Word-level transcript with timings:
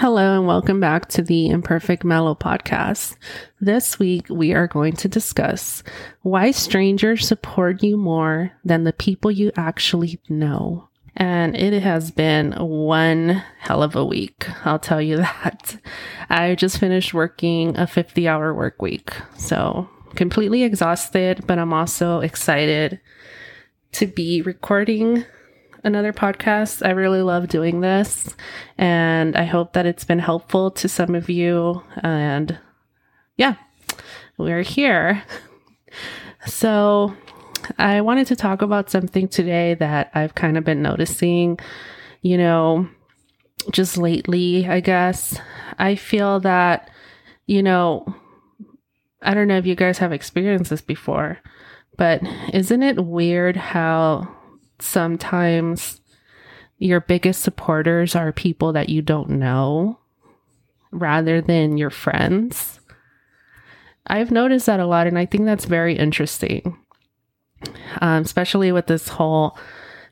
Hello, 0.00 0.34
and 0.38 0.46
welcome 0.46 0.80
back 0.80 1.08
to 1.10 1.20
the 1.20 1.50
Imperfect 1.50 2.04
Mellow 2.04 2.34
podcast. 2.34 3.16
This 3.60 3.98
week, 3.98 4.30
we 4.30 4.54
are 4.54 4.66
going 4.66 4.94
to 4.94 5.08
discuss 5.08 5.82
why 6.22 6.52
strangers 6.52 7.28
support 7.28 7.82
you 7.82 7.98
more 7.98 8.50
than 8.64 8.84
the 8.84 8.94
people 8.94 9.30
you 9.30 9.52
actually 9.58 10.18
know. 10.26 10.88
And 11.16 11.54
it 11.54 11.82
has 11.82 12.10
been 12.10 12.52
one 12.52 13.44
hell 13.58 13.82
of 13.82 13.94
a 13.94 14.02
week. 14.02 14.46
I'll 14.64 14.78
tell 14.78 15.02
you 15.02 15.16
that. 15.18 15.76
I 16.30 16.54
just 16.54 16.78
finished 16.78 17.12
working 17.12 17.76
a 17.76 17.86
50 17.86 18.26
hour 18.26 18.54
work 18.54 18.80
week. 18.80 19.12
So 19.36 19.86
completely 20.14 20.62
exhausted, 20.62 21.46
but 21.46 21.58
I'm 21.58 21.74
also 21.74 22.20
excited 22.20 23.00
to 23.92 24.06
be 24.06 24.40
recording 24.40 25.26
another 25.84 26.12
podcast. 26.12 26.86
I 26.86 26.90
really 26.90 27.22
love 27.22 27.48
doing 27.48 27.80
this, 27.80 28.34
and 28.78 29.36
I 29.36 29.44
hope 29.44 29.72
that 29.72 29.86
it's 29.86 30.04
been 30.04 30.18
helpful 30.18 30.70
to 30.72 30.88
some 30.88 31.14
of 31.14 31.28
you. 31.28 31.82
And 32.02 32.58
yeah, 33.36 33.54
we're 34.36 34.62
here. 34.62 35.22
So, 36.46 37.14
I 37.78 38.00
wanted 38.00 38.26
to 38.28 38.36
talk 38.36 38.62
about 38.62 38.90
something 38.90 39.28
today 39.28 39.74
that 39.74 40.10
I've 40.14 40.34
kind 40.34 40.56
of 40.56 40.64
been 40.64 40.82
noticing, 40.82 41.58
you 42.22 42.38
know, 42.38 42.88
just 43.70 43.96
lately, 43.98 44.66
I 44.66 44.80
guess. 44.80 45.38
I 45.78 45.94
feel 45.94 46.40
that, 46.40 46.90
you 47.46 47.62
know, 47.62 48.14
I 49.22 49.34
don't 49.34 49.48
know 49.48 49.58
if 49.58 49.66
you 49.66 49.74
guys 49.74 49.98
have 49.98 50.12
experienced 50.12 50.70
this 50.70 50.80
before, 50.80 51.38
but 51.96 52.22
isn't 52.52 52.82
it 52.82 53.04
weird 53.04 53.56
how 53.56 54.28
sometimes 54.82 56.00
your 56.78 57.00
biggest 57.00 57.42
supporters 57.42 58.14
are 58.14 58.32
people 58.32 58.72
that 58.72 58.88
you 58.88 59.02
don't 59.02 59.30
know 59.30 59.98
rather 60.90 61.40
than 61.40 61.76
your 61.76 61.90
friends? 61.90 62.80
I've 64.06 64.30
noticed 64.30 64.66
that 64.66 64.80
a 64.80 64.86
lot, 64.86 65.06
and 65.06 65.18
I 65.18 65.26
think 65.26 65.44
that's 65.44 65.66
very 65.66 65.96
interesting, 65.96 66.76
um, 68.00 68.22
especially 68.22 68.72
with 68.72 68.86
this 68.86 69.08
whole 69.08 69.56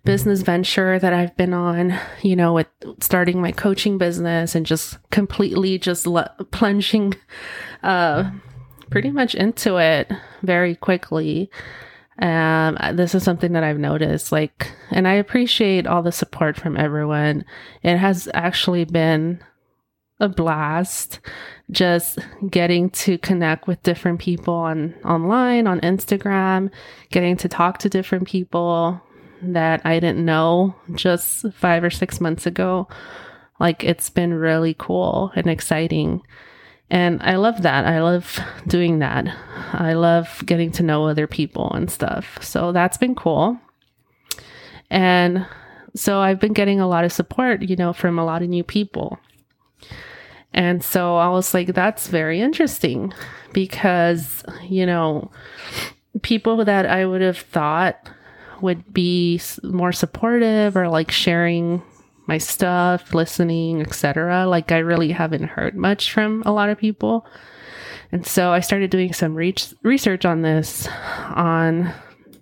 business 0.04 0.42
venture 0.42 0.98
that 0.98 1.12
I've 1.12 1.36
been 1.36 1.52
on, 1.52 1.98
you 2.22 2.36
know, 2.36 2.52
with 2.52 2.68
starting 3.00 3.40
my 3.40 3.52
coaching 3.52 3.98
business 3.98 4.54
and 4.54 4.64
just 4.64 4.98
completely 5.10 5.78
just 5.78 6.06
plunging 6.50 7.14
uh, 7.82 8.30
pretty 8.90 9.10
much 9.10 9.34
into 9.34 9.76
it 9.78 10.10
very 10.42 10.74
quickly. 10.76 11.50
Um, 12.20 12.76
this 12.94 13.14
is 13.14 13.22
something 13.22 13.52
that 13.52 13.62
I've 13.62 13.78
noticed, 13.78 14.32
like, 14.32 14.72
and 14.90 15.06
I 15.06 15.14
appreciate 15.14 15.86
all 15.86 16.02
the 16.02 16.10
support 16.10 16.56
from 16.56 16.76
everyone. 16.76 17.44
It 17.82 17.96
has 17.96 18.28
actually 18.34 18.84
been 18.84 19.40
a 20.20 20.28
blast 20.28 21.20
just 21.70 22.18
getting 22.50 22.90
to 22.90 23.18
connect 23.18 23.68
with 23.68 23.82
different 23.84 24.18
people 24.18 24.54
on 24.54 24.94
online, 25.04 25.68
on 25.68 25.80
Instagram, 25.80 26.70
getting 27.10 27.36
to 27.36 27.48
talk 27.48 27.78
to 27.78 27.88
different 27.88 28.26
people 28.26 29.00
that 29.42 29.80
I 29.84 30.00
didn't 30.00 30.24
know 30.24 30.74
just 30.94 31.52
five 31.52 31.84
or 31.84 31.90
six 31.90 32.20
months 32.20 32.46
ago. 32.46 32.88
Like, 33.60 33.84
it's 33.84 34.10
been 34.10 34.34
really 34.34 34.74
cool 34.76 35.30
and 35.36 35.46
exciting. 35.46 36.22
And 36.90 37.22
I 37.22 37.36
love 37.36 37.62
that. 37.62 37.86
I 37.86 38.02
love 38.02 38.40
doing 38.66 39.00
that. 39.00 39.28
I 39.72 39.92
love 39.92 40.42
getting 40.46 40.72
to 40.72 40.82
know 40.82 41.06
other 41.06 41.26
people 41.26 41.70
and 41.72 41.90
stuff. 41.90 42.38
So 42.42 42.72
that's 42.72 42.96
been 42.96 43.14
cool. 43.14 43.58
And 44.90 45.46
so 45.94 46.20
I've 46.20 46.40
been 46.40 46.54
getting 46.54 46.80
a 46.80 46.88
lot 46.88 47.04
of 47.04 47.12
support, 47.12 47.62
you 47.62 47.76
know, 47.76 47.92
from 47.92 48.18
a 48.18 48.24
lot 48.24 48.42
of 48.42 48.48
new 48.48 48.64
people. 48.64 49.18
And 50.54 50.82
so 50.82 51.16
I 51.16 51.28
was 51.28 51.52
like, 51.52 51.74
that's 51.74 52.08
very 52.08 52.40
interesting 52.40 53.12
because, 53.52 54.42
you 54.62 54.86
know, 54.86 55.30
people 56.22 56.64
that 56.64 56.86
I 56.86 57.04
would 57.04 57.20
have 57.20 57.38
thought 57.38 58.08
would 58.60 58.92
be 58.92 59.40
more 59.62 59.92
supportive 59.92 60.76
or 60.76 60.88
like 60.88 61.10
sharing 61.10 61.82
my 62.28 62.38
stuff, 62.38 63.14
listening, 63.14 63.80
etc. 63.80 64.46
Like 64.46 64.70
I 64.70 64.78
really 64.78 65.10
haven't 65.10 65.44
heard 65.44 65.74
much 65.74 66.12
from 66.12 66.42
a 66.44 66.52
lot 66.52 66.68
of 66.68 66.78
people. 66.78 67.26
And 68.12 68.24
so 68.26 68.52
I 68.52 68.60
started 68.60 68.90
doing 68.90 69.12
some 69.12 69.34
re- 69.34 69.54
research 69.82 70.24
on 70.24 70.42
this 70.42 70.86
on 71.34 71.92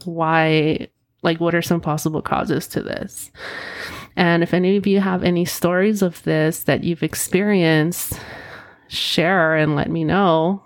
why 0.04 0.88
like 1.22 1.40
what 1.40 1.54
are 1.54 1.62
some 1.62 1.80
possible 1.80 2.20
causes 2.20 2.66
to 2.68 2.82
this. 2.82 3.30
And 4.16 4.42
if 4.42 4.52
any 4.52 4.76
of 4.76 4.86
you 4.86 5.00
have 5.00 5.22
any 5.22 5.44
stories 5.44 6.02
of 6.02 6.22
this 6.24 6.64
that 6.64 6.84
you've 6.84 7.02
experienced, 7.02 8.18
share 8.88 9.56
and 9.56 9.76
let 9.76 9.90
me 9.90 10.04
know. 10.04 10.62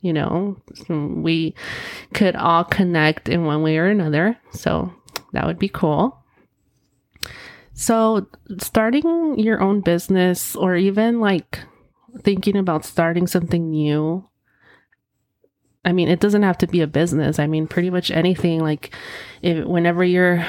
You 0.00 0.12
know, 0.12 0.56
we 0.88 1.54
could 2.14 2.36
all 2.36 2.64
connect 2.64 3.28
in 3.28 3.44
one 3.44 3.62
way 3.62 3.78
or 3.78 3.86
another. 3.86 4.38
So 4.52 4.92
that 5.32 5.46
would 5.46 5.58
be 5.58 5.68
cool. 5.68 6.16
So, 7.78 8.26
starting 8.60 9.38
your 9.38 9.60
own 9.60 9.82
business 9.82 10.56
or 10.56 10.74
even 10.74 11.20
like 11.20 11.60
thinking 12.22 12.56
about 12.56 12.84
starting 12.84 13.28
something 13.28 13.70
new, 13.70 14.28
I 15.84 15.92
mean, 15.92 16.08
it 16.08 16.18
doesn't 16.18 16.42
have 16.42 16.58
to 16.58 16.66
be 16.66 16.80
a 16.80 16.88
business. 16.88 17.38
I 17.38 17.46
mean, 17.46 17.68
pretty 17.68 17.88
much 17.88 18.10
anything 18.10 18.58
like 18.58 18.92
if, 19.42 19.64
whenever 19.64 20.02
you're 20.02 20.44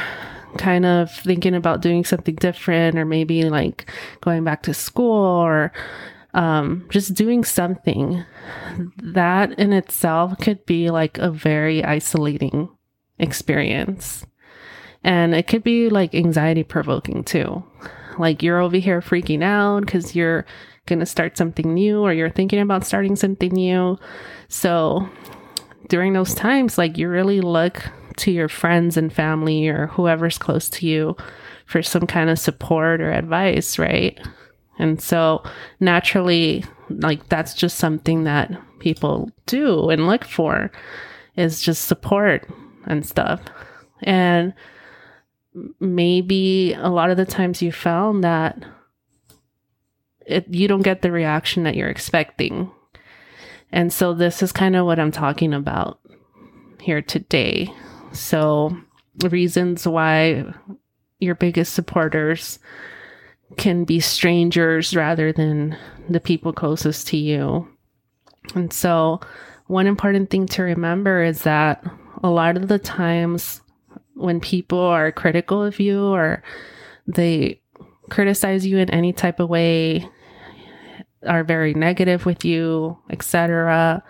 kind 0.58 0.88
of 0.88 1.12
thinking 1.12 1.54
about 1.54 1.84
doing 1.84 2.04
something 2.04 2.34
different 2.34 2.98
or 2.98 3.06
maybe 3.06 3.44
like 3.44 3.88
going 4.22 4.44
back 4.44 4.64
to 4.64 4.74
school 4.74 5.38
or 5.38 5.72
um, 6.34 6.88
just 6.90 7.14
doing 7.14 7.44
something 7.44 8.26
that 9.04 9.52
in 9.60 9.72
itself 9.72 10.36
could 10.40 10.66
be 10.66 10.90
like 10.90 11.20
a 11.20 11.30
very 11.30 11.84
isolating 11.84 12.70
experience. 13.20 14.26
And 15.04 15.34
it 15.34 15.48
could 15.48 15.64
be 15.64 15.90
like 15.90 16.14
anxiety 16.14 16.64
provoking 16.64 17.24
too. 17.24 17.64
Like 18.18 18.44
you're 18.44 18.60
over 18.60 18.78
here 18.78 19.02
freaking 19.02 19.44
out 19.44 19.86
because 19.86 20.16
you're 20.16 20.46
going 20.86 21.00
to 21.00 21.06
start 21.06 21.38
something 21.38 21.74
new 21.74 22.02
or 22.02 22.12
you're 22.12 22.30
thinking 22.30 22.60
about 22.60 22.86
starting 22.86 23.16
something 23.16 23.52
new. 23.54 23.98
So 24.50 25.08
during 25.88 26.14
those 26.14 26.34
times, 26.34 26.78
like 26.78 26.98
you 26.98 27.08
really 27.08 27.42
look 27.42 27.84
to 28.18 28.32
your 28.32 28.50
friends 28.50 28.98
and 28.98 29.14
family 29.14 29.70
or 29.70 29.88
whoever's 29.88 30.38
close 30.38 30.70
to 30.70 30.88
you 30.88 31.16
for 31.66 31.82
some 31.82 32.06
kind 32.06 32.30
of 32.30 32.40
support 32.40 33.00
or 33.00 33.12
advice, 33.12 33.80
right? 33.80 34.20
And 34.80 35.02
so 35.02 35.44
naturally, 35.80 36.66
like 36.90 37.30
that's 37.30 37.54
just 37.54 37.78
something 37.78 38.24
that 38.24 38.52
people 38.80 39.30
do 39.46 39.90
and 39.90 40.08
look 40.08 40.26
for 40.26 40.72
is 41.36 41.62
just 41.62 41.86
support 41.86 42.48
and 42.86 43.06
stuff. 43.06 43.42
And 44.04 44.54
maybe 45.80 46.74
a 46.74 46.90
lot 46.90 47.10
of 47.10 47.18
the 47.18 47.26
times 47.26 47.62
you 47.62 47.72
found 47.72 48.24
that 48.24 48.64
it, 50.26 50.48
you 50.50 50.68
don't 50.68 50.84
get 50.84 51.02
the 51.02 51.12
reaction 51.12 51.64
that 51.64 51.76
you're 51.76 51.90
expecting. 51.90 52.72
And 53.72 53.92
so 53.92 54.14
this 54.14 54.42
is 54.44 54.52
kind 54.52 54.76
of 54.76 54.86
what 54.86 55.00
I'm 55.00 55.12
talking 55.12 55.54
about 55.54 56.00
here 56.80 57.02
today. 57.02 57.74
So, 58.12 58.76
reasons 59.24 59.88
why 59.88 60.54
your 61.20 61.36
biggest 61.36 61.74
supporters 61.74 62.60
can 63.58 63.84
be 63.84 64.00
strangers 64.00 64.96
rather 64.96 65.32
than 65.32 65.78
the 66.08 66.20
people 66.20 66.54
closest 66.54 67.08
to 67.10 67.18
you. 67.18 67.68
And 68.56 68.72
so, 68.72 69.20
one 69.68 69.88
important 69.88 70.30
thing 70.30 70.48
to 70.48 70.64
remember 70.64 71.24
is 71.24 71.44
that 71.44 71.84
a 72.24 72.30
lot 72.30 72.58
of 72.58 72.68
the 72.68 72.80
times 72.80 73.62
when 74.20 74.40
people 74.40 74.80
are 74.80 75.12
critical 75.12 75.64
of 75.64 75.80
you 75.80 76.04
or 76.04 76.44
they 77.08 77.62
criticize 78.10 78.66
you 78.66 78.78
in 78.78 78.90
any 78.90 79.14
type 79.14 79.40
of 79.40 79.50
way, 79.50 80.08
are 81.26 81.44
very 81.44 81.74
negative 81.74 82.26
with 82.26 82.44
you, 82.46 82.98
etc. 83.10 84.04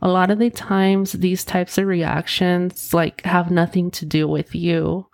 A 0.00 0.08
lot 0.08 0.30
of 0.30 0.38
the 0.38 0.50
times 0.50 1.12
these 1.12 1.44
types 1.44 1.76
of 1.76 1.86
reactions 1.86 2.94
like 2.94 3.22
have 3.22 3.50
nothing 3.50 3.90
to 3.92 4.06
do 4.06 4.28
with 4.28 4.54
you, 4.54 5.06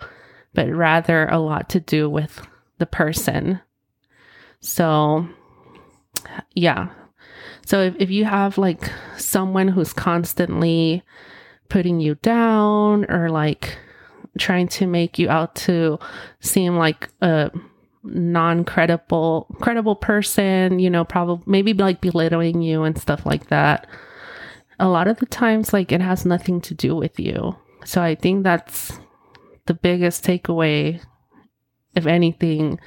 but 0.52 0.69
rather 0.69 1.26
a 1.29 1.38
lot 1.38 1.69
to 1.70 1.81
do 1.81 2.08
with 2.08 2.47
the 2.79 2.87
person. 2.87 3.61
So, 4.61 5.26
yeah. 6.55 6.88
So 7.67 7.81
if, 7.81 7.97
if 7.99 8.11
you 8.11 8.26
have 8.26 8.58
like 8.58 8.90
someone 9.17 9.69
who's 9.69 9.93
constantly 9.93 11.02
putting 11.69 12.00
you 12.00 12.17
down 12.17 13.11
or 13.11 13.31
like 13.31 13.79
trying 14.38 14.69
to 14.69 14.86
make 14.86 15.19
you 15.19 15.28
out 15.28 15.54
to 15.54 15.98
seem 16.40 16.76
like 16.76 17.08
a 17.20 17.50
non-credible 18.06 19.46
credible 19.60 19.96
person 19.96 20.78
you 20.78 20.90
know 20.90 21.06
probably 21.06 21.42
maybe 21.50 21.72
like 21.72 22.02
belittling 22.02 22.60
you 22.60 22.82
and 22.82 22.98
stuff 22.98 23.25
like 23.25 23.48
that. 23.48 23.86
A 24.78 24.88
lot 24.88 25.06
of 25.08 25.19
the 25.19 25.26
times 25.26 25.72
like 25.72 25.92
it 25.92 26.00
has 26.00 26.26
nothing 26.26 26.60
to 26.62 26.75
do 26.75 26.94
with 26.96 27.19
you. 27.19 27.56
So 27.84 28.02
i 28.02 28.14
think 28.14 28.44
that's 28.44 28.98
the 29.66 29.75
biggest 29.75 30.25
takeaway 30.25 31.00
if 31.94 32.06
anything, 32.06 32.78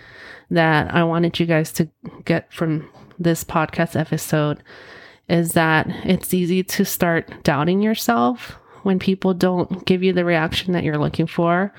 that 0.50 0.94
I 0.94 1.04
wanted 1.04 1.40
you 1.40 1.46
guys 1.46 1.72
to 1.74 1.90
get 2.26 2.52
from 2.54 2.90
this 3.20 3.44
podcast 3.44 4.00
episode 4.00 4.64
is 5.28 5.54
that 5.54 5.88
it's 6.06 6.34
easy 6.34 6.64
to 6.64 6.86
start 6.86 7.44
doubting 7.44 7.82
yourself 7.82 8.58
when 8.88 9.00
people 9.00 9.34
don't 9.34 9.86
give 9.86 10.02
you 10.02 10.14
the 10.14 10.24
reaction 10.24 10.72
that 10.72 10.86
you're 10.86 10.98
looking 10.98 11.28
for. 11.28 11.74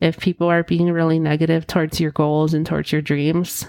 If 0.00 0.18
people 0.18 0.48
are 0.48 0.62
being 0.62 0.90
really 0.90 1.18
negative 1.18 1.66
towards 1.66 2.00
your 2.00 2.12
goals 2.12 2.54
and 2.54 2.64
towards 2.64 2.90
your 2.90 3.02
dreams, 3.02 3.66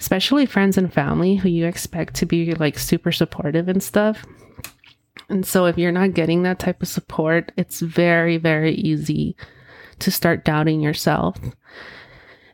especially 0.00 0.46
friends 0.46 0.78
and 0.78 0.90
family 0.90 1.36
who 1.36 1.50
you 1.50 1.66
expect 1.66 2.14
to 2.14 2.26
be 2.26 2.54
like 2.54 2.78
super 2.78 3.12
supportive 3.12 3.68
and 3.68 3.82
stuff. 3.82 4.24
And 5.28 5.44
so 5.44 5.66
if 5.66 5.76
you're 5.76 5.92
not 5.92 6.14
getting 6.14 6.42
that 6.44 6.58
type 6.58 6.80
of 6.80 6.88
support, 6.88 7.52
it's 7.58 7.80
very, 7.80 8.38
very 8.38 8.72
easy 8.72 9.36
to 9.98 10.10
start 10.10 10.42
doubting 10.42 10.80
yourself 10.80 11.36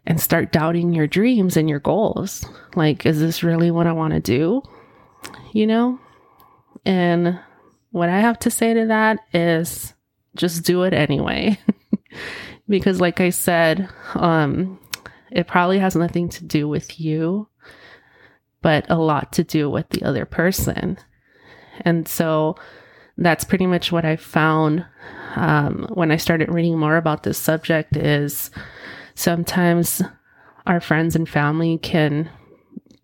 and 0.07 0.21
start 0.21 0.51
doubting 0.51 0.93
your 0.93 1.07
dreams 1.07 1.57
and 1.57 1.71
your 1.71 1.79
goals. 1.79 2.45
Like, 2.75 3.07
is 3.07 3.21
this 3.21 3.45
really 3.45 3.71
what 3.71 3.87
I 3.87 3.93
want 3.93 4.13
to 4.13 4.21
do? 4.21 4.63
You 5.53 5.69
know? 5.69 6.01
And 6.85 7.39
what 7.91 8.09
I 8.09 8.21
have 8.21 8.39
to 8.41 8.51
say 8.51 8.75
to 8.75 8.87
that 8.87 9.21
is 9.33 9.95
just 10.37 10.65
do 10.65 10.83
it 10.85 10.93
anyway. 10.93 11.59
because 12.69 13.01
like 13.01 13.21
I 13.21 13.31
said, 13.31 13.89
um 14.15 14.79
it 15.31 15.47
probably 15.47 15.79
has 15.79 15.95
nothing 15.95 16.29
to 16.29 16.45
do 16.45 16.69
with 16.69 17.01
you, 17.01 17.49
but 18.63 18.91
a 18.91 18.97
lot 18.97 19.33
to 19.35 19.45
do 19.45 19.71
with 19.71 19.89
the 19.91 20.03
other 20.03 20.25
person. 20.25 20.99
And 21.83 22.07
so 22.09 22.57
that's 23.17 23.45
pretty 23.45 23.67
much 23.67 23.93
what 23.93 24.05
I 24.05 24.17
found 24.17 24.85
um, 25.37 25.87
when 25.93 26.11
I 26.11 26.17
started 26.17 26.53
reading 26.53 26.79
more 26.79 26.97
about 26.97 27.23
this 27.23 27.39
subject 27.39 27.97
is 27.97 28.51
sometimes 29.15 30.03
our 30.67 30.81
friends 30.81 31.15
and 31.15 31.29
family 31.29 31.79
can 31.79 32.31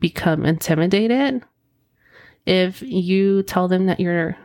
become 0.00 0.44
intimidated 0.44 1.42
if 2.44 2.82
you 2.82 3.42
tell 3.42 3.68
them 3.68 3.86
that 3.86 4.00
you're 4.00 4.36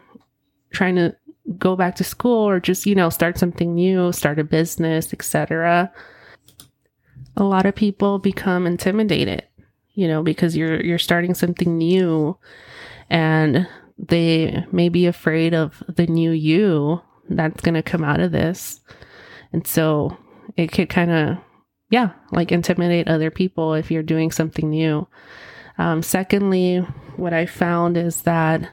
trying 0.71 0.95
to 0.95 1.15
go 1.57 1.75
back 1.75 1.95
to 1.95 2.03
school 2.03 2.47
or 2.47 2.59
just 2.59 2.85
you 2.85 2.95
know 2.95 3.09
start 3.09 3.37
something 3.37 3.73
new 3.73 4.11
start 4.11 4.39
a 4.39 4.43
business 4.43 5.11
etc 5.11 5.91
a 7.37 7.43
lot 7.43 7.65
of 7.65 7.75
people 7.75 8.19
become 8.19 8.67
intimidated 8.67 9.43
you 9.93 10.07
know 10.07 10.21
because 10.21 10.55
you're 10.55 10.81
you're 10.83 10.97
starting 10.97 11.33
something 11.33 11.77
new 11.77 12.37
and 13.09 13.67
they 13.97 14.65
may 14.71 14.89
be 14.89 15.05
afraid 15.05 15.53
of 15.53 15.83
the 15.87 16.07
new 16.07 16.31
you 16.31 17.01
that's 17.29 17.61
going 17.61 17.75
to 17.75 17.83
come 17.83 18.03
out 18.03 18.19
of 18.19 18.31
this. 18.31 18.79
And 19.53 19.65
so 19.65 20.17
it 20.57 20.71
could 20.71 20.89
kind 20.89 21.11
of 21.11 21.37
yeah 21.89 22.11
like 22.31 22.51
intimidate 22.51 23.07
other 23.07 23.29
people 23.29 23.73
if 23.73 23.91
you're 23.91 24.03
doing 24.03 24.31
something 24.31 24.69
new. 24.69 25.07
Um, 25.77 26.03
secondly 26.03 26.79
what 27.15 27.33
i 27.33 27.45
found 27.45 27.97
is 27.97 28.21
that 28.23 28.69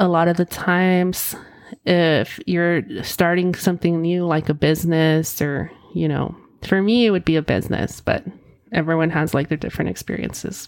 a 0.00 0.08
lot 0.08 0.26
of 0.26 0.36
the 0.36 0.44
times 0.44 1.36
if 1.84 2.40
you're 2.46 2.82
starting 3.04 3.54
something 3.54 4.00
new 4.02 4.26
like 4.26 4.48
a 4.48 4.54
business 4.54 5.40
or 5.40 5.70
you 5.94 6.08
know 6.08 6.34
for 6.64 6.82
me 6.82 7.06
it 7.06 7.10
would 7.10 7.24
be 7.24 7.36
a 7.36 7.42
business 7.42 8.00
but 8.00 8.24
everyone 8.72 9.10
has 9.10 9.34
like 9.34 9.48
their 9.48 9.58
different 9.58 9.90
experiences. 9.90 10.66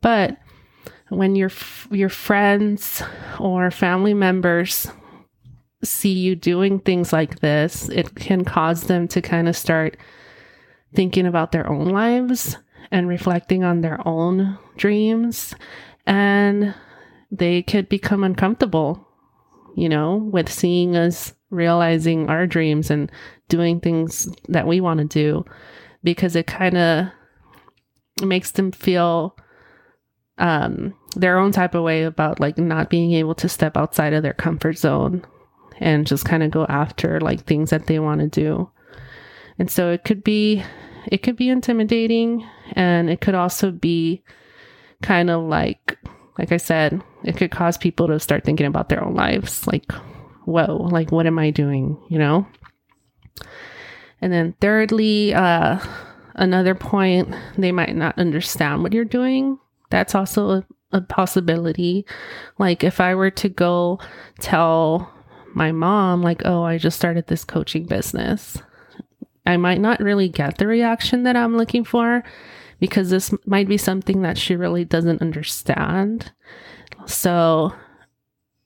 But 0.00 0.36
when 1.08 1.36
your 1.36 1.50
your 1.90 2.08
friends 2.08 3.02
or 3.38 3.70
family 3.70 4.14
members 4.14 4.90
see 5.84 6.12
you 6.12 6.34
doing 6.34 6.78
things 6.78 7.12
like 7.12 7.40
this 7.40 7.88
it 7.88 8.14
can 8.14 8.44
cause 8.44 8.84
them 8.84 9.08
to 9.08 9.20
kind 9.20 9.48
of 9.48 9.56
start 9.56 9.96
thinking 10.94 11.26
about 11.26 11.52
their 11.52 11.68
own 11.68 11.86
lives 11.86 12.56
and 12.90 13.08
reflecting 13.08 13.64
on 13.64 13.80
their 13.80 14.06
own 14.06 14.58
dreams. 14.76 15.54
And 16.06 16.74
they 17.32 17.62
could 17.62 17.88
become 17.88 18.22
uncomfortable, 18.22 19.08
you 19.74 19.88
know, 19.88 20.16
with 20.16 20.52
seeing 20.52 20.94
us 20.94 21.32
realizing 21.50 22.28
our 22.28 22.46
dreams 22.46 22.90
and 22.90 23.10
doing 23.48 23.80
things 23.80 24.28
that 24.48 24.66
we 24.66 24.80
want 24.80 24.98
to 24.98 25.04
do 25.04 25.44
because 26.04 26.36
it 26.36 26.46
kind 26.46 26.76
of 26.76 27.06
makes 28.22 28.52
them 28.52 28.70
feel 28.70 29.36
um, 30.38 30.94
their 31.16 31.38
own 31.38 31.52
type 31.52 31.74
of 31.74 31.82
way 31.82 32.04
about 32.04 32.38
like 32.40 32.58
not 32.58 32.90
being 32.90 33.12
able 33.12 33.34
to 33.34 33.48
step 33.48 33.76
outside 33.76 34.12
of 34.12 34.22
their 34.22 34.32
comfort 34.32 34.78
zone 34.78 35.24
and 35.78 36.06
just 36.06 36.24
kind 36.24 36.42
of 36.42 36.50
go 36.50 36.66
after 36.66 37.20
like 37.20 37.44
things 37.44 37.70
that 37.70 37.86
they 37.86 37.98
want 37.98 38.20
to 38.20 38.28
do. 38.28 38.70
And 39.58 39.70
so 39.70 39.90
it 39.90 40.04
could 40.04 40.22
be 40.22 40.62
it 41.06 41.18
could 41.18 41.36
be 41.36 41.48
intimidating 41.48 42.46
and 42.72 43.10
it 43.10 43.20
could 43.20 43.34
also 43.34 43.70
be 43.70 44.22
kind 45.02 45.30
of 45.30 45.42
like 45.42 45.98
like 46.38 46.52
I 46.52 46.56
said, 46.56 47.02
it 47.24 47.36
could 47.36 47.50
cause 47.50 47.76
people 47.76 48.08
to 48.08 48.20
start 48.20 48.44
thinking 48.44 48.66
about 48.66 48.88
their 48.88 49.02
own 49.02 49.14
lives. 49.14 49.66
Like, 49.66 49.90
whoa, 50.44 50.88
like, 50.90 51.12
what 51.12 51.26
am 51.26 51.38
I 51.38 51.50
doing? 51.50 51.96
You 52.08 52.18
know? 52.18 52.46
And 54.20 54.32
then, 54.32 54.54
thirdly, 54.60 55.34
uh, 55.34 55.78
another 56.34 56.74
point, 56.74 57.34
they 57.58 57.72
might 57.72 57.96
not 57.96 58.18
understand 58.18 58.82
what 58.82 58.92
you're 58.92 59.04
doing. 59.04 59.58
That's 59.90 60.14
also 60.14 60.50
a, 60.50 60.66
a 60.92 61.00
possibility. 61.00 62.06
Like, 62.58 62.84
if 62.84 63.00
I 63.00 63.14
were 63.14 63.30
to 63.32 63.48
go 63.48 63.98
tell 64.40 65.12
my 65.54 65.72
mom, 65.72 66.22
like, 66.22 66.42
oh, 66.44 66.62
I 66.62 66.78
just 66.78 66.96
started 66.96 67.26
this 67.26 67.44
coaching 67.44 67.84
business, 67.86 68.58
I 69.44 69.56
might 69.56 69.80
not 69.80 70.00
really 70.00 70.28
get 70.28 70.58
the 70.58 70.66
reaction 70.66 71.24
that 71.24 71.36
I'm 71.36 71.56
looking 71.56 71.84
for 71.84 72.22
because 72.82 73.10
this 73.10 73.32
might 73.46 73.68
be 73.68 73.78
something 73.78 74.22
that 74.22 74.36
she 74.36 74.56
really 74.56 74.84
doesn't 74.84 75.22
understand. 75.22 76.32
So 77.06 77.72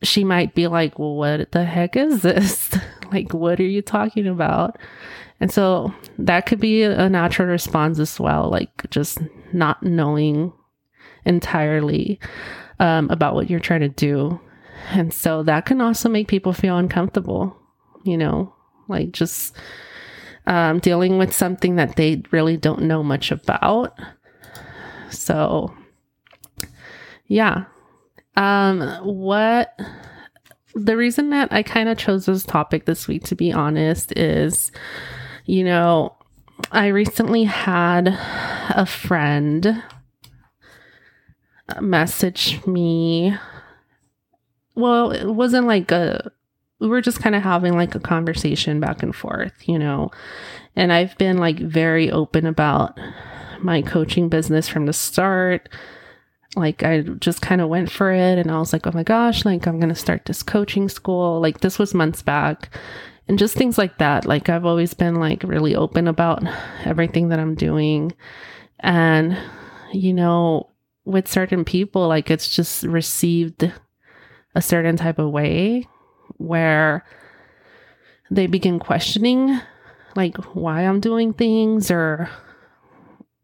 she 0.02 0.24
might 0.24 0.54
be 0.54 0.68
like, 0.68 0.98
Well, 0.98 1.16
what 1.16 1.52
the 1.52 1.66
heck 1.66 1.96
is 1.96 2.22
this? 2.22 2.74
like, 3.12 3.34
what 3.34 3.60
are 3.60 3.68
you 3.68 3.82
talking 3.82 4.26
about? 4.26 4.78
And 5.38 5.52
so 5.52 5.92
that 6.16 6.46
could 6.46 6.60
be 6.60 6.82
a 6.82 7.10
natural 7.10 7.46
response 7.46 7.98
as 7.98 8.18
well, 8.18 8.48
like 8.48 8.88
just 8.88 9.18
not 9.52 9.82
knowing 9.82 10.50
entirely 11.26 12.18
um, 12.80 13.10
about 13.10 13.34
what 13.34 13.50
you're 13.50 13.60
trying 13.60 13.80
to 13.80 13.90
do. 13.90 14.40
And 14.92 15.12
so 15.12 15.42
that 15.42 15.66
can 15.66 15.82
also 15.82 16.08
make 16.08 16.26
people 16.26 16.54
feel 16.54 16.78
uncomfortable, 16.78 17.54
you 18.02 18.16
know, 18.16 18.54
like 18.88 19.12
just 19.12 19.54
um, 20.46 20.78
dealing 20.78 21.18
with 21.18 21.32
something 21.32 21.76
that 21.76 21.96
they 21.96 22.22
really 22.30 22.56
don't 22.56 22.82
know 22.82 23.02
much 23.02 23.30
about. 23.30 23.98
So, 25.10 25.74
yeah. 27.26 27.64
Um, 28.36 28.82
what 29.02 29.78
the 30.74 30.96
reason 30.96 31.30
that 31.30 31.52
I 31.52 31.62
kind 31.62 31.88
of 31.88 31.98
chose 31.98 32.26
this 32.26 32.44
topic 32.44 32.84
this 32.84 33.08
week, 33.08 33.24
to 33.24 33.34
be 33.34 33.52
honest, 33.52 34.12
is, 34.16 34.70
you 35.46 35.64
know, 35.64 36.14
I 36.70 36.88
recently 36.88 37.44
had 37.44 38.08
a 38.08 38.86
friend 38.86 39.82
message 41.80 42.64
me. 42.66 43.34
Well, 44.74 45.10
it 45.10 45.26
wasn't 45.26 45.66
like 45.66 45.90
a 45.90 46.30
we 46.78 46.88
were 46.88 47.00
just 47.00 47.20
kind 47.20 47.34
of 47.34 47.42
having 47.42 47.74
like 47.74 47.94
a 47.94 48.00
conversation 48.00 48.80
back 48.80 49.02
and 49.02 49.14
forth, 49.14 49.54
you 49.66 49.78
know. 49.78 50.10
And 50.74 50.92
I've 50.92 51.16
been 51.18 51.38
like 51.38 51.58
very 51.58 52.10
open 52.10 52.46
about 52.46 52.98
my 53.60 53.82
coaching 53.82 54.28
business 54.28 54.68
from 54.68 54.86
the 54.86 54.92
start. 54.92 55.68
Like 56.54 56.82
I 56.82 57.00
just 57.00 57.42
kind 57.42 57.60
of 57.60 57.68
went 57.68 57.90
for 57.90 58.10
it 58.12 58.38
and 58.38 58.50
I 58.50 58.58
was 58.58 58.72
like, 58.72 58.86
"Oh 58.86 58.92
my 58.92 59.02
gosh, 59.02 59.44
like 59.44 59.66
I'm 59.66 59.78
going 59.78 59.88
to 59.88 59.94
start 59.94 60.24
this 60.26 60.42
coaching 60.42 60.88
school." 60.88 61.40
Like 61.40 61.60
this 61.60 61.78
was 61.78 61.94
months 61.94 62.22
back. 62.22 62.76
And 63.28 63.40
just 63.40 63.56
things 63.56 63.76
like 63.76 63.98
that. 63.98 64.24
Like 64.24 64.48
I've 64.48 64.64
always 64.64 64.94
been 64.94 65.16
like 65.16 65.42
really 65.42 65.74
open 65.74 66.06
about 66.06 66.44
everything 66.84 67.28
that 67.30 67.40
I'm 67.40 67.54
doing. 67.54 68.12
And 68.80 69.36
you 69.92 70.12
know, 70.12 70.70
with 71.04 71.28
certain 71.28 71.64
people 71.64 72.08
like 72.08 72.30
it's 72.30 72.54
just 72.54 72.82
received 72.82 73.72
a 74.54 74.62
certain 74.62 74.96
type 74.96 75.18
of 75.18 75.30
way 75.30 75.86
where 76.38 77.04
they 78.30 78.46
begin 78.46 78.78
questioning 78.78 79.60
like 80.16 80.36
why 80.54 80.82
I'm 80.82 81.00
doing 81.00 81.32
things 81.32 81.90
or 81.90 82.30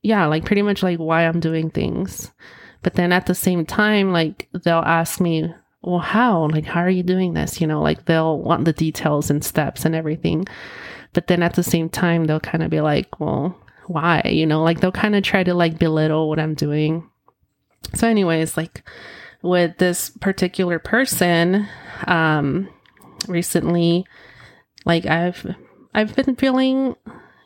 yeah, 0.02 0.26
like 0.26 0.44
pretty 0.44 0.62
much 0.62 0.82
like 0.82 0.98
why 0.98 1.26
I'm 1.26 1.38
doing 1.38 1.70
things. 1.70 2.32
But 2.82 2.94
then 2.94 3.12
at 3.12 3.26
the 3.26 3.34
same 3.34 3.64
time, 3.64 4.12
like 4.12 4.48
they'll 4.64 4.78
ask 4.78 5.20
me, 5.20 5.54
well, 5.82 6.00
how? 6.00 6.48
Like, 6.48 6.64
how 6.64 6.80
are 6.80 6.90
you 6.90 7.02
doing 7.02 7.34
this? 7.34 7.60
You 7.60 7.66
know, 7.66 7.80
like 7.80 8.06
they'll 8.06 8.38
want 8.38 8.64
the 8.64 8.72
details 8.72 9.30
and 9.30 9.44
steps 9.44 9.84
and 9.84 9.94
everything. 9.94 10.46
But 11.12 11.26
then 11.26 11.42
at 11.42 11.54
the 11.54 11.62
same 11.62 11.88
time, 11.88 12.24
they'll 12.24 12.40
kind 12.40 12.62
of 12.64 12.70
be 12.70 12.80
like, 12.80 13.20
well, 13.20 13.56
why? 13.86 14.22
You 14.24 14.46
know, 14.46 14.62
like 14.62 14.80
they'll 14.80 14.92
kind 14.92 15.14
of 15.14 15.22
try 15.22 15.44
to 15.44 15.54
like 15.54 15.78
belittle 15.78 16.28
what 16.28 16.40
I'm 16.40 16.54
doing. 16.54 17.08
So, 17.94 18.08
anyways, 18.08 18.56
like 18.56 18.82
with 19.42 19.78
this 19.78 20.10
particular 20.10 20.78
person, 20.78 21.68
um, 22.06 22.68
recently, 23.28 24.06
like 24.84 25.06
I've 25.06 25.54
I've 25.94 26.14
been 26.16 26.36
feeling, 26.36 26.96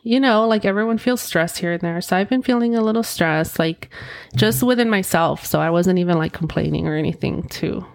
you 0.03 0.19
know, 0.19 0.47
like 0.47 0.65
everyone 0.65 0.97
feels 0.97 1.21
stress 1.21 1.57
here 1.57 1.73
and 1.73 1.81
there. 1.81 2.01
So 2.01 2.15
I've 2.15 2.29
been 2.29 2.43
feeling 2.43 2.75
a 2.75 2.81
little 2.81 3.03
stressed, 3.03 3.59
like 3.59 3.89
just 4.35 4.63
within 4.63 4.89
myself. 4.89 5.45
So 5.45 5.59
I 5.59 5.69
wasn't 5.69 5.99
even 5.99 6.17
like 6.17 6.33
complaining 6.33 6.87
or 6.87 6.95
anything 6.95 7.43
to 7.49 7.85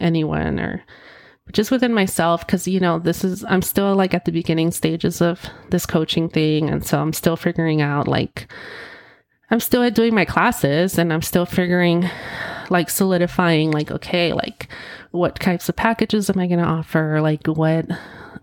anyone 0.00 0.58
or 0.58 0.82
just 1.52 1.70
within 1.70 1.92
myself 1.92 2.46
because 2.46 2.68
you 2.68 2.80
know 2.80 2.98
this 2.98 3.24
is 3.24 3.44
i'm 3.48 3.62
still 3.62 3.94
like 3.94 4.14
at 4.14 4.24
the 4.24 4.32
beginning 4.32 4.70
stages 4.70 5.20
of 5.20 5.44
this 5.70 5.86
coaching 5.86 6.28
thing 6.28 6.68
and 6.70 6.86
so 6.86 7.00
i'm 7.00 7.12
still 7.12 7.36
figuring 7.36 7.82
out 7.82 8.06
like 8.06 8.50
i'm 9.50 9.60
still 9.60 9.88
doing 9.90 10.14
my 10.14 10.24
classes 10.24 10.98
and 10.98 11.12
i'm 11.12 11.22
still 11.22 11.46
figuring 11.46 12.08
like 12.70 12.88
solidifying 12.88 13.72
like 13.72 13.90
okay 13.90 14.32
like 14.32 14.68
what 15.10 15.38
types 15.40 15.68
of 15.68 15.76
packages 15.76 16.30
am 16.30 16.38
i 16.38 16.46
going 16.46 16.60
to 16.60 16.64
offer? 16.64 17.20
Like 17.20 17.46
what 17.46 17.86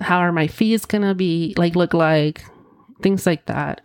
how 0.01 0.19
are 0.19 0.31
my 0.31 0.47
fees 0.47 0.85
going 0.85 1.03
to 1.03 1.15
be 1.15 1.53
like 1.57 1.75
look 1.75 1.93
like? 1.93 2.43
Things 3.01 3.25
like 3.25 3.45
that. 3.45 3.81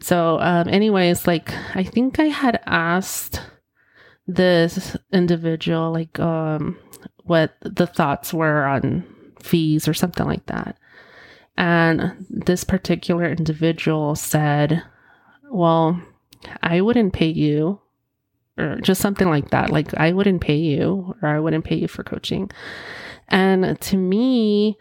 So 0.00 0.38
um 0.40 0.68
anyways 0.68 1.26
like 1.26 1.52
i 1.74 1.82
think 1.82 2.20
i 2.20 2.24
had 2.24 2.60
asked 2.66 3.40
this 4.26 4.96
individual 5.12 5.90
like 5.92 6.18
um 6.20 6.78
what 7.24 7.54
the 7.62 7.86
thoughts 7.86 8.32
were 8.32 8.64
on 8.64 9.04
fees 9.42 9.88
or 9.88 9.94
something 9.94 10.26
like 10.26 10.46
that. 10.46 10.76
And 11.56 12.26
this 12.30 12.62
particular 12.64 13.30
individual 13.30 14.14
said 14.14 14.82
well 15.50 16.00
i 16.62 16.80
wouldn't 16.80 17.12
pay 17.12 17.28
you 17.28 17.80
or 18.58 18.80
just 18.80 19.00
something 19.00 19.28
like 19.28 19.50
that. 19.50 19.70
Like, 19.70 19.94
I 19.94 20.12
wouldn't 20.12 20.40
pay 20.40 20.56
you 20.56 21.14
or 21.22 21.28
I 21.28 21.40
wouldn't 21.40 21.64
pay 21.64 21.76
you 21.76 21.88
for 21.88 22.02
coaching. 22.02 22.50
And 23.28 23.80
to 23.80 23.96
me, 23.96 24.78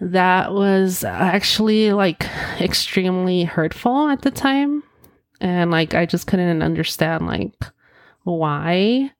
that 0.00 0.52
was 0.52 1.04
actually 1.04 1.92
like 1.92 2.26
extremely 2.60 3.44
hurtful 3.44 4.08
at 4.08 4.22
the 4.22 4.30
time. 4.30 4.82
And 5.40 5.70
like, 5.70 5.94
I 5.94 6.06
just 6.06 6.26
couldn't 6.26 6.62
understand 6.62 7.26
like 7.26 7.54
why. 8.24 9.10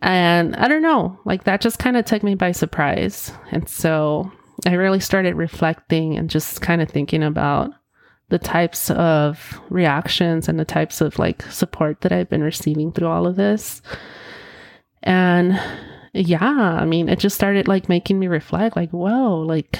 And 0.00 0.56
I 0.56 0.68
don't 0.68 0.82
know, 0.82 1.18
like 1.24 1.44
that 1.44 1.60
just 1.60 1.78
kind 1.78 1.96
of 1.96 2.04
took 2.04 2.22
me 2.22 2.34
by 2.34 2.52
surprise. 2.52 3.30
And 3.52 3.68
so 3.68 4.32
I 4.66 4.72
really 4.72 5.00
started 5.00 5.34
reflecting 5.36 6.16
and 6.16 6.28
just 6.28 6.60
kind 6.60 6.82
of 6.82 6.90
thinking 6.90 7.22
about 7.22 7.70
the 8.32 8.38
types 8.38 8.90
of 8.90 9.60
reactions 9.68 10.48
and 10.48 10.58
the 10.58 10.64
types 10.64 11.02
of 11.02 11.18
like 11.18 11.42
support 11.42 12.00
that 12.00 12.12
I've 12.12 12.30
been 12.30 12.42
receiving 12.42 12.90
through 12.90 13.08
all 13.08 13.26
of 13.26 13.36
this. 13.36 13.82
And 15.02 15.60
yeah, 16.14 16.40
I 16.40 16.86
mean, 16.86 17.10
it 17.10 17.18
just 17.18 17.36
started 17.36 17.68
like 17.68 17.90
making 17.90 18.18
me 18.18 18.28
reflect 18.28 18.74
like, 18.74 18.88
whoa, 18.88 19.40
like, 19.40 19.78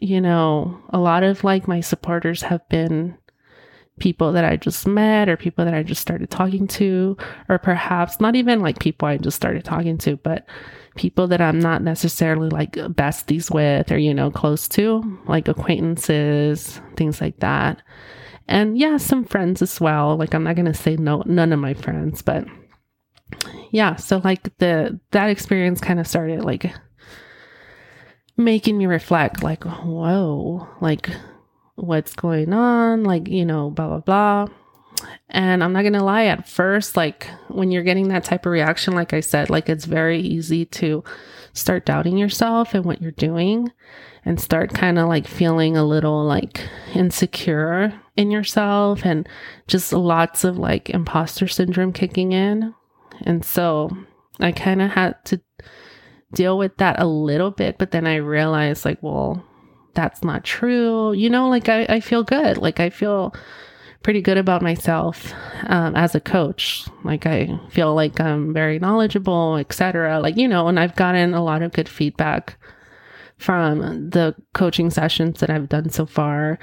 you 0.00 0.18
know, 0.18 0.80
a 0.88 0.98
lot 0.98 1.24
of 1.24 1.44
like 1.44 1.68
my 1.68 1.80
supporters 1.80 2.40
have 2.40 2.66
been 2.70 3.18
people 3.98 4.32
that 4.32 4.46
I 4.46 4.56
just 4.56 4.86
met 4.86 5.28
or 5.28 5.36
people 5.36 5.66
that 5.66 5.74
I 5.74 5.82
just 5.82 6.00
started 6.00 6.30
talking 6.30 6.68
to, 6.68 7.18
or 7.50 7.58
perhaps 7.58 8.18
not 8.18 8.34
even 8.34 8.60
like 8.60 8.78
people 8.78 9.08
I 9.08 9.18
just 9.18 9.36
started 9.36 9.62
talking 9.62 9.98
to, 9.98 10.16
but 10.16 10.46
people 10.98 11.28
that 11.28 11.40
I'm 11.40 11.60
not 11.60 11.82
necessarily 11.82 12.50
like 12.50 12.72
besties 12.72 13.50
with 13.50 13.90
or, 13.90 13.96
you 13.96 14.12
know, 14.12 14.30
close 14.30 14.68
to, 14.70 15.18
like 15.26 15.48
acquaintances, 15.48 16.80
things 16.96 17.20
like 17.20 17.38
that. 17.40 17.80
And 18.48 18.76
yeah, 18.76 18.96
some 18.96 19.24
friends 19.24 19.62
as 19.62 19.80
well. 19.80 20.16
Like 20.16 20.34
I'm 20.34 20.44
not 20.44 20.56
going 20.56 20.66
to 20.66 20.74
say 20.74 20.96
no, 20.96 21.22
none 21.24 21.52
of 21.52 21.60
my 21.60 21.74
friends, 21.74 22.20
but 22.20 22.44
yeah, 23.70 23.96
so 23.96 24.20
like 24.24 24.56
the, 24.58 24.98
that 25.12 25.30
experience 25.30 25.80
kind 25.80 26.00
of 26.00 26.06
started 26.06 26.44
like 26.44 26.70
making 28.36 28.76
me 28.76 28.86
reflect, 28.86 29.42
like, 29.42 29.64
whoa, 29.64 30.66
like 30.80 31.10
what's 31.76 32.14
going 32.14 32.52
on? 32.52 33.04
Like, 33.04 33.28
you 33.28 33.44
know, 33.44 33.70
blah, 33.70 33.88
blah, 33.88 34.00
blah. 34.00 34.48
And 35.30 35.62
I'm 35.62 35.72
not 35.72 35.82
going 35.82 35.92
to 35.92 36.02
lie, 36.02 36.24
at 36.24 36.48
first, 36.48 36.96
like 36.96 37.28
when 37.48 37.70
you're 37.70 37.82
getting 37.82 38.08
that 38.08 38.24
type 38.24 38.46
of 38.46 38.52
reaction, 38.52 38.94
like 38.94 39.12
I 39.12 39.20
said, 39.20 39.50
like 39.50 39.68
it's 39.68 39.84
very 39.84 40.20
easy 40.20 40.64
to 40.66 41.04
start 41.52 41.84
doubting 41.84 42.16
yourself 42.16 42.74
and 42.74 42.84
what 42.84 43.02
you're 43.02 43.10
doing 43.12 43.70
and 44.24 44.40
start 44.40 44.74
kind 44.74 44.98
of 44.98 45.08
like 45.08 45.26
feeling 45.26 45.76
a 45.76 45.84
little 45.84 46.24
like 46.24 46.66
insecure 46.94 47.92
in 48.16 48.30
yourself 48.30 49.04
and 49.04 49.28
just 49.66 49.92
lots 49.92 50.44
of 50.44 50.58
like 50.58 50.90
imposter 50.90 51.46
syndrome 51.46 51.92
kicking 51.92 52.32
in. 52.32 52.74
And 53.22 53.44
so 53.44 53.90
I 54.40 54.52
kind 54.52 54.82
of 54.82 54.90
had 54.90 55.24
to 55.26 55.40
deal 56.32 56.58
with 56.58 56.76
that 56.78 57.00
a 57.00 57.06
little 57.06 57.50
bit, 57.50 57.78
but 57.78 57.90
then 57.90 58.06
I 58.06 58.16
realized 58.16 58.84
like, 58.84 59.02
well, 59.02 59.44
that's 59.94 60.22
not 60.22 60.44
true. 60.44 61.12
You 61.12 61.30
know, 61.30 61.48
like 61.48 61.68
I, 61.68 61.84
I 61.84 62.00
feel 62.00 62.22
good. 62.22 62.58
Like 62.58 62.80
I 62.80 62.90
feel 62.90 63.34
pretty 64.02 64.22
good 64.22 64.38
about 64.38 64.62
myself 64.62 65.32
um, 65.66 65.94
as 65.96 66.14
a 66.14 66.20
coach. 66.20 66.86
Like 67.04 67.26
I 67.26 67.58
feel 67.70 67.94
like 67.94 68.20
I'm 68.20 68.52
very 68.52 68.78
knowledgeable, 68.78 69.56
etc. 69.56 70.20
Like 70.20 70.36
you 70.36 70.48
know, 70.48 70.68
and 70.68 70.78
I've 70.78 70.96
gotten 70.96 71.34
a 71.34 71.42
lot 71.42 71.62
of 71.62 71.72
good 71.72 71.88
feedback 71.88 72.58
from 73.36 74.10
the 74.10 74.34
coaching 74.52 74.90
sessions 74.90 75.40
that 75.40 75.50
I've 75.50 75.68
done 75.68 75.90
so 75.90 76.06
far. 76.06 76.58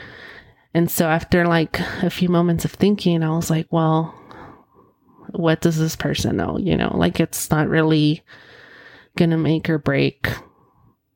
And 0.74 0.92
so 0.92 1.08
after 1.08 1.48
like 1.48 1.80
a 2.04 2.10
few 2.10 2.28
moments 2.28 2.66
of 2.66 2.72
thinking, 2.72 3.24
I 3.24 3.30
was 3.30 3.50
like, 3.50 3.68
well, 3.72 4.14
what 5.32 5.62
does 5.62 5.78
this 5.78 5.96
person 5.96 6.38
know? 6.38 6.58
You 6.58 6.76
know, 6.76 6.92
like 6.96 7.20
it's 7.20 7.50
not 7.50 7.70
really 7.70 8.24
gonna 9.16 9.38
make 9.38 9.70
or 9.70 9.78
break 9.78 10.28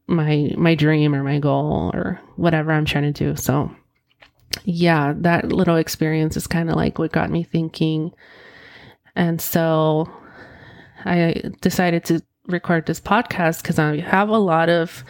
my 0.07 0.51
my 0.57 0.75
dream 0.75 1.13
or 1.13 1.23
my 1.23 1.39
goal 1.39 1.91
or 1.93 2.19
whatever 2.35 2.71
I'm 2.71 2.85
trying 2.85 3.11
to 3.11 3.25
do. 3.25 3.35
So 3.35 3.71
yeah, 4.63 5.13
that 5.17 5.51
little 5.51 5.75
experience 5.75 6.37
is 6.37 6.47
kind 6.47 6.69
of 6.69 6.75
like 6.75 6.99
what 6.99 7.11
got 7.11 7.29
me 7.29 7.43
thinking. 7.43 8.11
And 9.15 9.41
so 9.41 10.11
I 11.05 11.41
decided 11.61 12.05
to 12.05 12.21
record 12.47 12.85
this 12.85 12.99
podcast 12.99 13.61
because 13.61 13.79
I 13.79 13.99
have 13.99 14.29
a 14.29 14.37
lot 14.37 14.69
of 14.69 15.03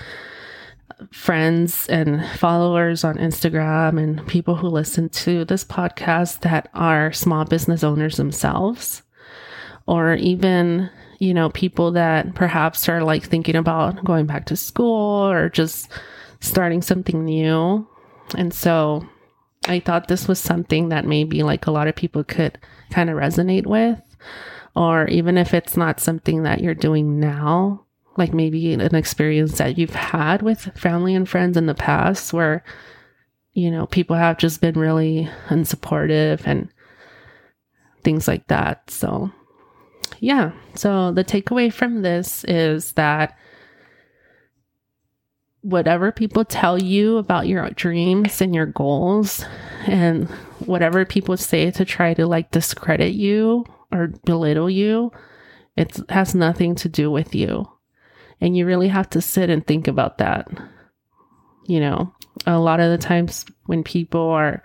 friends 1.11 1.87
and 1.87 2.25
followers 2.37 3.03
on 3.03 3.15
Instagram 3.15 4.01
and 4.01 4.27
people 4.27 4.55
who 4.55 4.67
listen 4.67 5.07
to 5.09 5.45
this 5.45 5.63
podcast 5.63 6.41
that 6.41 6.69
are 6.73 7.13
small 7.13 7.45
business 7.45 7.83
owners 7.83 8.17
themselves, 8.17 9.01
or 9.87 10.15
even, 10.15 10.89
you 11.19 11.33
know, 11.33 11.49
people 11.49 11.91
that 11.91 12.35
perhaps 12.35 12.89
are 12.89 13.03
like 13.03 13.23
thinking 13.23 13.55
about 13.55 14.03
going 14.03 14.25
back 14.25 14.45
to 14.47 14.57
school 14.57 15.29
or 15.29 15.49
just 15.49 15.89
starting 16.41 16.81
something 16.81 17.23
new. 17.23 17.87
And 18.35 18.53
so 18.53 19.07
I 19.69 19.79
thought 19.79 20.07
this 20.07 20.27
was 20.27 20.39
something 20.39 20.89
that 20.89 21.05
maybe 21.05 21.43
like 21.43 21.67
a 21.67 21.71
lot 21.71 21.87
of 21.87 21.95
people 21.95 22.23
could 22.23 22.57
kind 22.89 23.09
of 23.09 23.17
resonate 23.17 23.67
with. 23.67 24.01
Or 24.75 25.07
even 25.07 25.37
if 25.37 25.53
it's 25.53 25.77
not 25.77 25.99
something 25.99 26.43
that 26.43 26.61
you're 26.61 26.73
doing 26.73 27.19
now, 27.19 27.85
like 28.17 28.33
maybe 28.33 28.73
an 28.73 28.95
experience 28.95 29.57
that 29.59 29.77
you've 29.77 29.95
had 29.95 30.41
with 30.41 30.71
family 30.75 31.13
and 31.15 31.29
friends 31.29 31.55
in 31.55 31.67
the 31.67 31.75
past 31.75 32.33
where, 32.33 32.63
you 33.53 33.69
know, 33.69 33.85
people 33.85 34.15
have 34.15 34.37
just 34.37 34.59
been 34.59 34.77
really 34.77 35.29
unsupportive 35.49 36.41
and 36.45 36.69
things 38.03 38.27
like 38.27 38.47
that. 38.47 38.89
So, 38.89 39.31
yeah. 40.19 40.51
So 40.75 41.11
the 41.11 41.23
takeaway 41.23 41.71
from 41.71 42.01
this 42.01 42.43
is 42.45 42.93
that 42.93 43.37
whatever 45.61 46.11
people 46.11 46.45
tell 46.45 46.81
you 46.81 47.17
about 47.17 47.47
your 47.47 47.69
dreams 47.71 48.41
and 48.41 48.55
your 48.55 48.65
goals 48.65 49.43
and 49.85 50.27
whatever 50.65 51.05
people 51.05 51.35
say 51.37 51.69
to 51.71 51.85
try 51.85 52.13
to 52.13 52.25
like 52.25 52.51
discredit 52.51 53.13
you 53.13 53.65
or 53.91 54.07
belittle 54.25 54.69
you, 54.69 55.11
it 55.75 55.99
has 56.09 56.35
nothing 56.35 56.75
to 56.75 56.89
do 56.89 57.11
with 57.11 57.35
you. 57.35 57.69
And 58.41 58.55
you 58.55 58.65
really 58.65 58.87
have 58.87 59.09
to 59.11 59.21
sit 59.21 59.49
and 59.49 59.65
think 59.65 59.87
about 59.87 60.17
that. 60.19 60.47
You 61.65 61.79
know, 61.79 62.13
a 62.45 62.59
lot 62.59 62.79
of 62.79 62.89
the 62.89 62.97
times 62.97 63.45
when 63.65 63.83
people 63.83 64.29
are 64.29 64.63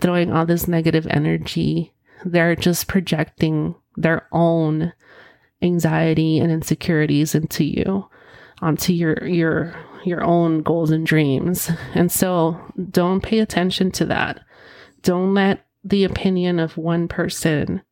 throwing 0.00 0.32
all 0.32 0.46
this 0.46 0.68
negative 0.68 1.06
energy, 1.10 1.92
they're 2.24 2.56
just 2.56 2.86
projecting 2.86 3.74
their 3.96 4.26
own 4.32 4.92
anxiety 5.62 6.38
and 6.38 6.50
insecurities 6.50 7.34
into 7.34 7.64
you, 7.64 8.08
onto 8.60 8.92
your 8.92 9.26
your 9.26 9.74
your 10.04 10.22
own 10.22 10.62
goals 10.62 10.90
and 10.90 11.06
dreams. 11.06 11.70
And 11.94 12.10
so 12.10 12.60
don't 12.90 13.22
pay 13.22 13.38
attention 13.40 13.90
to 13.92 14.06
that. 14.06 14.40
Don't 15.02 15.34
let 15.34 15.66
the 15.84 16.04
opinion 16.04 16.58
of 16.58 16.76
one 16.76 17.08
person 17.08 17.82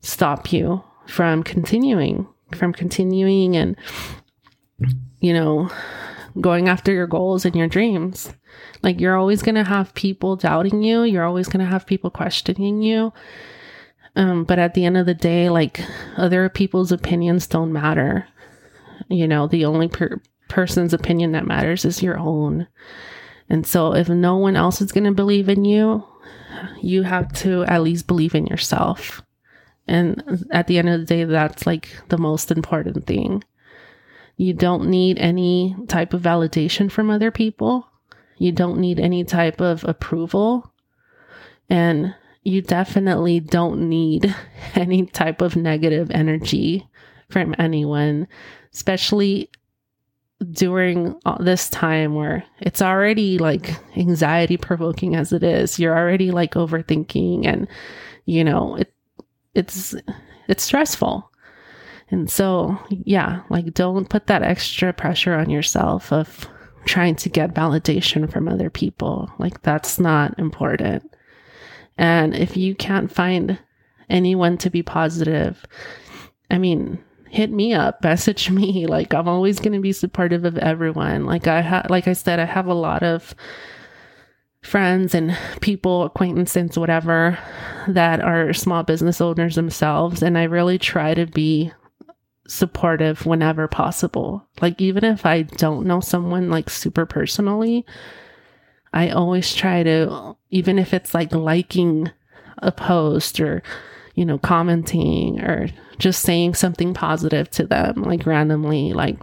stop 0.00 0.52
you 0.52 0.82
from 1.06 1.42
continuing, 1.42 2.26
from 2.54 2.72
continuing 2.72 3.56
and, 3.56 3.76
you 5.20 5.32
know, 5.32 5.70
going 6.40 6.68
after 6.68 6.92
your 6.92 7.06
goals 7.06 7.44
and 7.44 7.54
your 7.54 7.68
dreams. 7.68 8.32
Like 8.82 9.00
you're 9.00 9.16
always 9.16 9.42
going 9.42 9.54
to 9.54 9.64
have 9.64 9.94
people 9.94 10.36
doubting 10.36 10.82
you. 10.82 11.02
You're 11.02 11.24
always 11.24 11.48
going 11.48 11.64
to 11.64 11.70
have 11.70 11.86
people 11.86 12.10
questioning 12.10 12.82
you. 12.82 13.12
Um, 14.16 14.44
but 14.44 14.58
at 14.58 14.74
the 14.74 14.84
end 14.84 14.96
of 14.96 15.06
the 15.06 15.14
day, 15.14 15.48
like 15.48 15.80
other 16.16 16.48
people's 16.48 16.92
opinions 16.92 17.46
don't 17.46 17.72
matter. 17.72 18.28
You 19.08 19.28
know, 19.28 19.46
the 19.46 19.64
only 19.64 19.88
per- 19.88 20.20
person's 20.48 20.92
opinion 20.92 21.32
that 21.32 21.46
matters 21.46 21.84
is 21.84 22.02
your 22.02 22.18
own. 22.18 22.66
And 23.48 23.66
so 23.66 23.94
if 23.94 24.08
no 24.08 24.36
one 24.36 24.56
else 24.56 24.80
is 24.80 24.92
going 24.92 25.04
to 25.04 25.12
believe 25.12 25.48
in 25.48 25.64
you, 25.64 26.04
you 26.80 27.02
have 27.02 27.32
to 27.34 27.64
at 27.64 27.82
least 27.82 28.06
believe 28.06 28.34
in 28.34 28.46
yourself. 28.46 29.22
And 29.86 30.46
at 30.50 30.66
the 30.66 30.78
end 30.78 30.88
of 30.88 31.00
the 31.00 31.06
day, 31.06 31.24
that's 31.24 31.66
like 31.66 31.88
the 32.08 32.18
most 32.18 32.50
important 32.50 33.06
thing. 33.06 33.44
You 34.36 34.52
don't 34.52 34.88
need 34.88 35.18
any 35.18 35.76
type 35.88 36.14
of 36.14 36.22
validation 36.22 36.90
from 36.90 37.10
other 37.10 37.30
people. 37.30 37.86
You 38.38 38.52
don't 38.52 38.78
need 38.78 38.98
any 38.98 39.24
type 39.24 39.60
of 39.60 39.84
approval. 39.84 40.72
And 41.68 42.14
you 42.42 42.62
definitely 42.62 43.40
don't 43.40 43.88
need 43.88 44.34
any 44.74 45.06
type 45.06 45.40
of 45.40 45.56
negative 45.56 46.10
energy 46.10 46.88
from 47.28 47.54
anyone, 47.58 48.28
especially 48.74 49.50
during 50.50 51.18
this 51.40 51.68
time 51.70 52.14
where 52.14 52.44
it's 52.60 52.82
already 52.82 53.38
like 53.38 53.76
anxiety 53.96 54.56
provoking 54.56 55.14
as 55.14 55.32
it 55.32 55.42
is. 55.42 55.78
You're 55.78 55.96
already 55.96 56.30
like 56.30 56.54
overthinking 56.54 57.46
and 57.46 57.68
you 58.26 58.44
know, 58.44 58.76
it 58.76 58.92
it's 59.54 59.94
it's 60.48 60.62
stressful. 60.62 61.30
And 62.10 62.30
so, 62.30 62.78
yeah, 62.90 63.42
like 63.48 63.72
don't 63.74 64.08
put 64.08 64.26
that 64.26 64.42
extra 64.42 64.92
pressure 64.92 65.34
on 65.34 65.50
yourself 65.50 66.12
of 66.12 66.46
trying 66.84 67.14
to 67.16 67.28
get 67.28 67.54
validation 67.54 68.30
from 68.30 68.48
other 68.48 68.70
people. 68.70 69.30
Like 69.38 69.62
that's 69.62 69.98
not 69.98 70.38
important. 70.38 71.10
And 71.96 72.34
if 72.34 72.56
you 72.56 72.74
can't 72.74 73.10
find 73.10 73.58
anyone 74.10 74.58
to 74.58 74.70
be 74.70 74.82
positive, 74.82 75.64
I 76.50 76.58
mean, 76.58 77.02
hit 77.34 77.50
me 77.50 77.74
up, 77.74 78.02
message 78.02 78.50
me. 78.50 78.86
Like 78.94 79.12
I'm 79.12 79.28
always 79.28 79.58
going 79.58 79.72
to 79.72 79.80
be 79.80 79.92
supportive 79.92 80.44
of 80.44 80.56
everyone. 80.58 81.26
Like 81.26 81.48
I 81.48 81.60
have, 81.62 81.90
like 81.90 82.06
I 82.06 82.12
said, 82.12 82.38
I 82.38 82.44
have 82.44 82.66
a 82.66 82.74
lot 82.74 83.02
of 83.02 83.34
friends 84.62 85.14
and 85.14 85.36
people, 85.60 86.04
acquaintances, 86.04 86.78
whatever, 86.78 87.36
that 87.88 88.20
are 88.20 88.52
small 88.52 88.84
business 88.84 89.20
owners 89.20 89.56
themselves. 89.56 90.22
And 90.22 90.38
I 90.38 90.44
really 90.44 90.78
try 90.78 91.12
to 91.14 91.26
be 91.26 91.72
supportive 92.46 93.26
whenever 93.26 93.66
possible. 93.66 94.46
Like 94.62 94.80
even 94.80 95.02
if 95.04 95.26
I 95.26 95.42
don't 95.42 95.86
know 95.86 96.00
someone 96.00 96.50
like 96.50 96.70
super 96.70 97.04
personally, 97.04 97.84
I 98.92 99.10
always 99.10 99.52
try 99.52 99.82
to, 99.82 100.36
even 100.50 100.78
if 100.78 100.94
it's 100.94 101.14
like 101.14 101.34
liking 101.34 102.10
a 102.58 102.70
post 102.70 103.40
or, 103.40 103.62
you 104.14 104.24
know, 104.24 104.38
commenting 104.38 105.40
or 105.40 105.68
just 105.98 106.22
saying 106.22 106.54
something 106.54 106.94
positive 106.94 107.50
to 107.50 107.66
them, 107.66 108.02
like 108.02 108.26
randomly, 108.26 108.92
like 108.92 109.18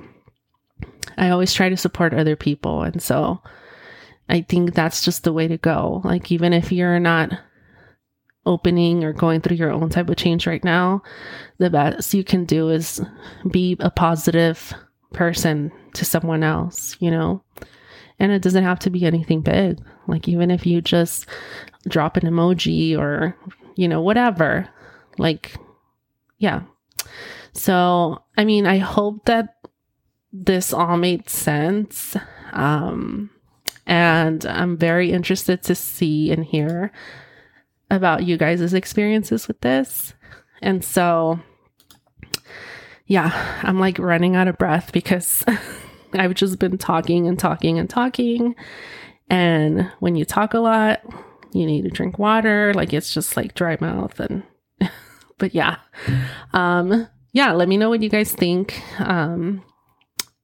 I 1.18 1.30
always 1.30 1.54
try 1.54 1.70
to 1.70 1.78
support 1.78 2.14
other 2.14 2.36
people. 2.36 2.84
And 2.84 3.02
so 3.02 3.42
I 4.30 4.42
think 4.42 4.74
that's 4.74 5.04
just 5.04 5.24
the 5.24 5.34
way 5.34 5.48
to 5.48 5.58
go. 5.58 6.02
Like, 6.04 6.32
even 6.32 6.54
if 6.54 6.72
you're 6.72 7.00
not 7.00 7.32
opening 8.46 9.04
or 9.04 9.14
going 9.14 9.42
through 9.42 9.58
your 9.58 9.72
own 9.72 9.90
type 9.90 10.10
of 10.10 10.16
change 10.16 10.48
right 10.48 10.64
now, 10.64 11.04
the 11.58 11.70
best 11.70 12.14
you 12.14 12.24
can 12.24 12.46
do 12.46 12.70
is 12.70 13.02
be 13.52 13.76
a 13.80 13.92
positive 13.92 14.74
person 15.14 15.72
to 15.94 16.06
someone 16.06 16.44
else, 16.44 16.96
you 17.00 17.12
know? 17.12 17.44
And 18.20 18.32
it 18.32 18.42
doesn't 18.42 18.64
have 18.64 18.80
to 18.80 18.90
be 18.90 19.06
anything 19.06 19.42
big. 19.42 19.80
Like, 20.08 20.28
even 20.28 20.50
if 20.50 20.66
you 20.66 20.82
just 20.82 21.26
drop 21.88 22.16
an 22.18 22.24
emoji 22.24 22.98
or, 22.98 23.36
you 23.76 23.88
know, 23.88 24.02
whatever, 24.02 24.68
like, 25.18 25.56
yeah. 26.42 26.64
So, 27.54 28.24
I 28.36 28.46
mean, 28.46 28.66
I 28.66 28.80
hope 28.80 29.26
that 29.26 29.58
this 30.34 30.74
all 30.74 30.98
made 30.98 31.30
sense. 31.30 32.18
Um, 32.52 33.30
and 33.86 34.44
I'm 34.48 34.76
very 34.76 35.12
interested 35.12 35.62
to 35.64 35.76
see 35.76 36.32
and 36.32 36.44
hear 36.44 36.92
about 37.92 38.24
you 38.24 38.38
guys' 38.38 38.74
experiences 38.74 39.48
with 39.48 39.62
this. 39.62 40.16
And 40.64 40.84
so, 40.84 41.40
yeah, 43.06 43.60
I'm 43.62 43.80
like 43.80 44.00
running 44.00 44.36
out 44.36 44.48
of 44.48 44.58
breath 44.58 44.92
because 44.92 45.44
I've 46.14 46.34
just 46.34 46.58
been 46.58 46.80
talking 46.80 47.28
and 47.28 47.38
talking 47.38 47.78
and 47.78 47.90
talking. 47.90 48.56
And 49.30 49.92
when 50.00 50.16
you 50.16 50.26
talk 50.26 50.56
a 50.56 50.60
lot, 50.60 51.02
you 51.54 51.68
need 51.68 51.84
to 51.84 51.90
drink 51.90 52.18
water. 52.18 52.74
Like 52.74 52.94
it's 52.94 53.14
just 53.14 53.38
like 53.38 53.54
dry 53.54 53.78
mouth 53.80 54.20
and 54.20 54.42
but 55.42 55.54
yeah. 55.54 55.76
Um 56.54 57.10
yeah, 57.34 57.52
let 57.52 57.68
me 57.68 57.76
know 57.76 57.90
what 57.90 58.02
you 58.02 58.10
guys 58.10 58.32
think. 58.32 58.82
Um 59.00 59.62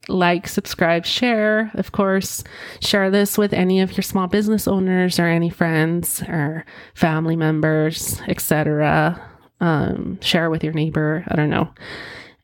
like, 0.09 0.47
subscribe, 0.47 1.05
share. 1.05 1.69
Of 1.73 1.91
course, 1.91 2.43
share 2.79 3.11
this 3.11 3.37
with 3.37 3.51
any 3.51 3.81
of 3.81 3.97
your 3.97 4.03
small 4.03 4.27
business 4.27 4.67
owners 4.67 5.19
or 5.19 5.25
any 5.25 5.49
friends 5.49 6.21
or 6.23 6.65
family 6.93 7.35
members, 7.35 8.21
etc. 8.29 9.21
Um, 9.59 10.17
share 10.21 10.49
with 10.49 10.63
your 10.63 10.71
neighbor. 10.71 11.25
I 11.27 11.35
don't 11.35 11.49
know 11.49 11.69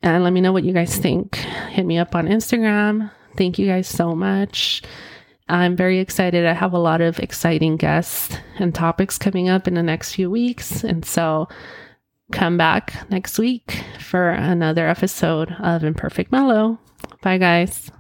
and 0.04 0.24
let 0.24 0.34
me 0.34 0.42
know 0.42 0.52
what 0.52 0.66
you 0.66 0.74
guys 0.74 0.98
think. 0.98 1.36
Hit 1.36 1.86
me 1.86 1.98
up 1.98 2.14
on 2.14 2.28
Instagram. 2.28 3.10
Thank 3.38 3.58
you 3.58 3.66
guys 3.66 3.88
so 3.88 4.14
much. 4.14 4.84
I'm 5.48 5.76
very 5.76 6.00
excited. 6.00 6.46
I 6.46 6.54
have 6.54 6.74
a 6.74 6.80
lot 6.80 7.02
of 7.02 7.20
exciting 7.20 7.78
guests 7.78 8.38
and 8.60 8.76
topics 8.76 9.18
coming 9.18 9.50
up 9.50 9.68
in 9.68 9.74
the 9.74 9.84
next 9.84 10.14
few 10.14 10.30
weeks. 10.30 10.84
And 10.84 11.06
so 11.06 11.48
come 12.34 12.58
back 12.58 13.10
next 13.10 13.38
week 13.38 13.84
for 14.00 14.32
another 14.32 14.88
episode 14.88 15.52
of 15.60 15.84
Imperfect 15.84 16.32
Mellow. 16.32 16.80
Bye, 17.22 17.38
guys. 17.38 17.92